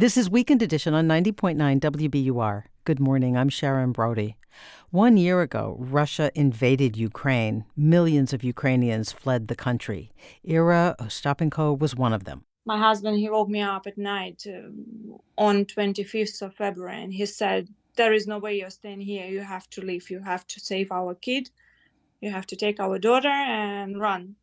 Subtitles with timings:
[0.00, 2.62] This is Weekend Edition on 90.9 WBUR.
[2.84, 3.36] Good morning.
[3.36, 4.38] I'm Sharon Brody.
[4.88, 7.66] One year ago, Russia invaded Ukraine.
[7.76, 10.10] Millions of Ukrainians fled the country.
[10.42, 12.46] Ira Ostapenko was one of them.
[12.64, 14.70] My husband, he woke me up at night uh,
[15.36, 19.26] on 25th of February and he said, there is no way you're staying here.
[19.26, 20.08] You have to leave.
[20.08, 21.50] You have to save our kid.
[22.22, 24.36] You have to take our daughter and run.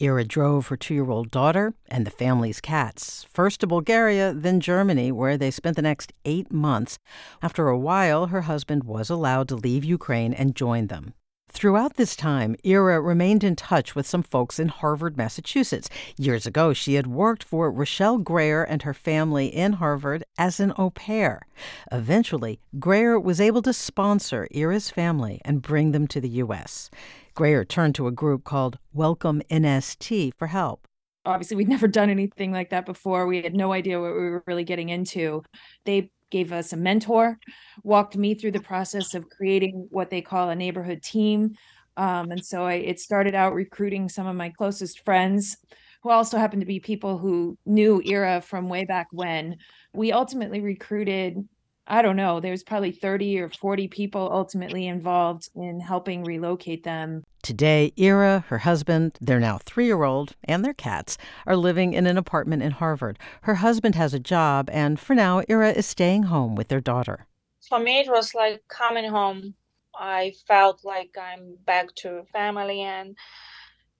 [0.00, 4.60] Ira drove her two year old daughter and the family's cats, first to Bulgaria, then
[4.60, 6.98] Germany, where they spent the next eight months.
[7.42, 11.14] After a while, her husband was allowed to leave Ukraine and join them.
[11.48, 15.88] Throughout this time, Ira remained in touch with some folks in Harvard, Massachusetts.
[16.18, 20.74] Years ago, she had worked for Rochelle Grayer and her family in Harvard as an
[20.76, 21.46] au pair.
[21.90, 26.90] Eventually, Grayer was able to sponsor Ira's family and bring them to the U.S.
[27.36, 30.88] Grayer turned to a group called Welcome NST for help.
[31.26, 33.26] Obviously, we'd never done anything like that before.
[33.26, 35.42] We had no idea what we were really getting into.
[35.84, 37.38] They gave us a mentor,
[37.82, 41.52] walked me through the process of creating what they call a neighborhood team.
[41.98, 45.58] Um, and so I, it started out recruiting some of my closest friends
[46.02, 49.56] who also happened to be people who knew Ira from way back when.
[49.92, 51.46] We ultimately recruited
[51.88, 57.22] I don't know, there's probably 30 or 40 people ultimately involved in helping relocate them.
[57.42, 62.08] Today, Ira, her husband, their now three year old, and their cats are living in
[62.08, 63.20] an apartment in Harvard.
[63.42, 67.26] Her husband has a job, and for now, Ira is staying home with their daughter.
[67.68, 69.54] For me, it was like coming home.
[69.94, 73.16] I felt like I'm back to family, and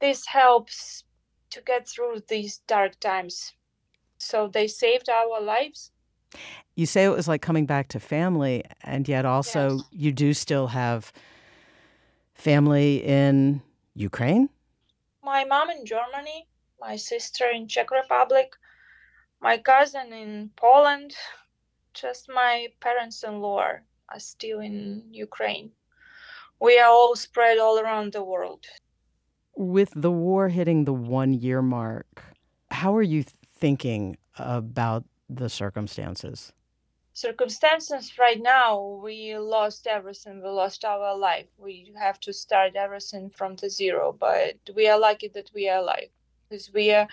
[0.00, 1.04] this helps
[1.50, 3.52] to get through these dark times.
[4.18, 5.92] So they saved our lives
[6.74, 9.84] you say it was like coming back to family, and yet also Yes.
[9.90, 11.12] you do still have
[12.34, 13.62] family in
[13.94, 14.48] Ukraine?
[15.22, 16.46] My mom in Germany,
[16.80, 18.56] my sister in Czech Republic,
[19.40, 21.14] my cousin in Poland,
[21.94, 23.60] just my parents-in-law
[24.08, 25.70] are still in Ukraine.
[26.60, 28.66] We are all spread all around the world.
[29.56, 32.22] With the war hitting the one year mark,
[32.70, 33.24] how are you
[33.58, 36.52] thinking about the circumstances?
[37.12, 40.42] Circumstances right now, we lost everything.
[40.42, 41.46] We lost our life.
[41.56, 44.14] We have to start everything from the zero.
[44.18, 46.10] But we are lucky that we are alive
[46.48, 47.08] because we are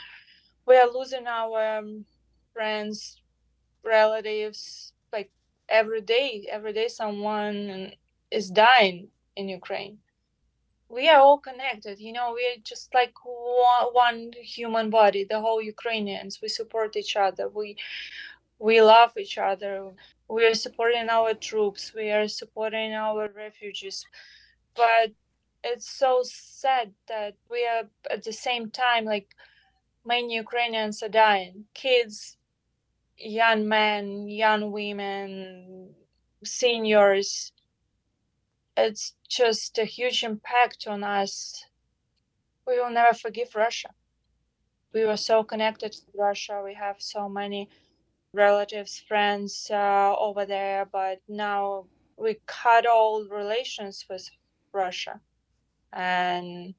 [0.65, 2.05] we are losing our um,
[2.53, 3.21] friends,
[3.83, 4.91] relatives.
[5.11, 5.31] Like
[5.69, 7.93] every day, every day, someone
[8.29, 9.07] is dying
[9.37, 9.99] in Ukraine.
[10.93, 11.99] We are all connected.
[11.99, 15.25] You know, we are just like one, one human body.
[15.27, 16.39] The whole Ukrainians.
[16.41, 17.49] We support each other.
[17.49, 17.77] We
[18.59, 19.91] we love each other.
[20.29, 21.93] We are supporting our troops.
[21.95, 24.05] We are supporting our refugees.
[24.75, 25.11] But
[25.63, 29.35] it's so sad that we are at the same time like
[30.05, 31.65] many Ukrainians are dying.
[31.73, 32.37] Kids,
[33.17, 35.89] young men, young women,
[36.43, 37.51] seniors.
[38.75, 41.65] It's just a huge impact on us.
[42.67, 43.89] We will never forgive Russia.
[44.93, 46.61] We were so connected to Russia.
[46.63, 47.69] We have so many
[48.33, 51.85] relatives, friends uh, over there, but now
[52.17, 54.27] we cut all relations with
[54.71, 55.19] Russia
[55.91, 56.73] and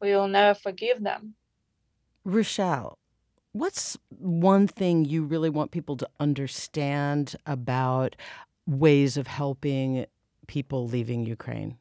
[0.00, 1.34] we will never forgive them.
[2.24, 2.98] Rochelle,
[3.52, 8.14] what's one thing you really want people to understand about
[8.66, 10.06] ways of helping
[10.52, 11.78] people leaving Ukraine?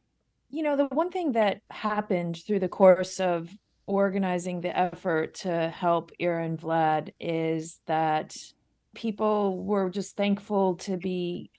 [0.50, 3.50] You know, the one thing that happened through the course of
[3.86, 8.34] organizing the effort to help Ira and Vlad is that
[8.96, 11.52] people were just thankful to be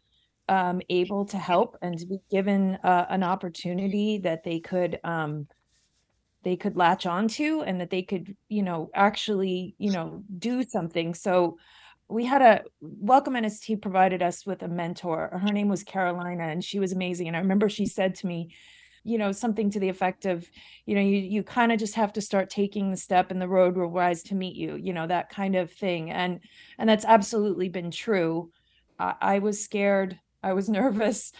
[0.48, 5.46] um, able to help and to be given uh, an opportunity that they could um,
[6.44, 11.14] they could latch onto and that they could you know actually you know do something
[11.14, 11.58] so
[12.08, 15.40] we had a welcome nst provided us with a mentor.
[15.42, 17.28] Her name was carolina and she was amazing.
[17.28, 18.54] And i remember she said to me
[19.04, 20.48] you know something to the effect of
[20.86, 23.48] you know you you kind of just have to start taking the step and the
[23.48, 26.10] road will rise to meet you you know that kind of thing.
[26.10, 26.40] And
[26.78, 28.50] and that's absolutely been true.
[28.98, 30.18] I, I was scared.
[30.42, 31.32] I was nervous.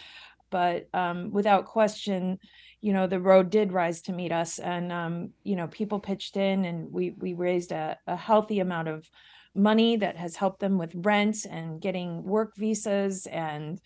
[0.49, 2.39] But um, without question
[2.81, 4.59] you know the road did rise to meet us.
[4.59, 8.89] And um, you know people pitched in and we we raised a, a healthy amount
[8.89, 9.09] of
[9.55, 13.79] money that has helped them with rent and getting work visas and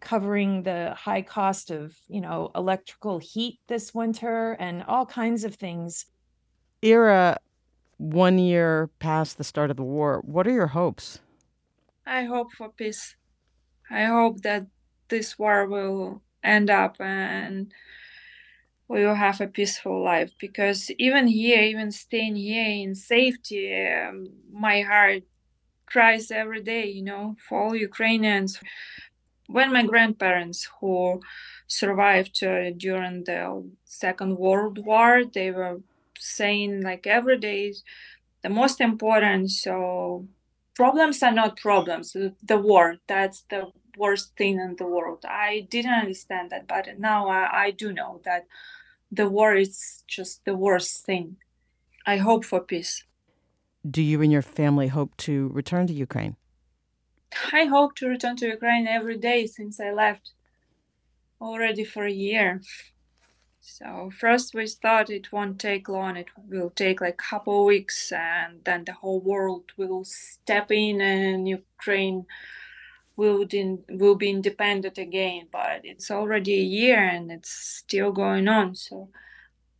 [0.00, 5.54] covering the high cost of you know electrical heat this winter and all kinds of
[5.54, 6.06] things
[6.82, 7.36] Ira,
[7.98, 11.20] one year past the start of the war, what are your hopes?
[12.06, 13.16] I hope for peace.
[13.90, 14.66] I hope that
[15.08, 17.72] this war will end up and
[18.90, 24.26] we will have a peaceful life because even here, even staying here in safety, um,
[24.52, 25.22] my heart
[25.86, 28.60] cries every day, you know, for all Ukrainians.
[29.48, 31.20] When my grandparents who
[31.68, 33.42] survived uh, during the
[33.84, 35.78] Second World War, they were
[36.18, 37.74] saying like every day
[38.42, 39.50] the most important.
[39.50, 40.26] So
[40.74, 42.16] problems are not problems.
[42.52, 45.24] The war, that's the worst thing in the world.
[45.28, 48.46] I didn't understand that, but now I, I do know that
[49.10, 51.36] the war is just the worst thing.
[52.06, 53.04] I hope for peace.
[53.88, 56.36] Do you and your family hope to return to Ukraine?
[57.52, 60.32] I hope to return to Ukraine every day since I left
[61.40, 62.60] already for a year.
[63.60, 66.16] So first we thought it won't take long.
[66.16, 71.00] It will take like a couple weeks, and then the whole world will step in,
[71.00, 72.26] and Ukraine
[73.20, 73.46] will
[74.02, 75.42] will be independent again.
[75.52, 78.74] But it's already a year, and it's still going on.
[78.74, 79.10] So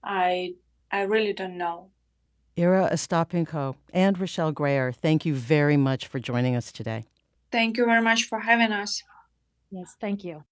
[0.04, 0.54] I
[0.92, 1.90] I really don't know.
[2.58, 7.06] Ira Ostapenko and Rochelle Grayer, thank you very much for joining us today.
[7.50, 9.02] Thank you very much for having us.
[9.70, 10.44] Yes, thank you.